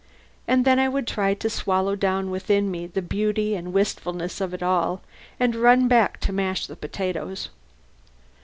And 0.47 0.65
then 0.65 0.79
I 0.79 0.89
would 0.89 1.05
try 1.05 1.35
to 1.35 1.47
swallow 1.47 1.95
down 1.95 2.31
within 2.31 2.71
me 2.71 2.87
the 2.87 3.03
beauty 3.03 3.53
and 3.53 3.71
wistfulness 3.71 4.41
of 4.41 4.51
it 4.51 4.63
all, 4.63 5.03
and 5.39 5.55
run 5.55 5.87
back 5.87 6.19
to 6.21 6.33
mash 6.33 6.65
the 6.65 6.75
potatoes. 6.75 7.49